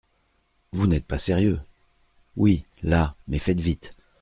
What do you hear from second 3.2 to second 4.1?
mais faites vite!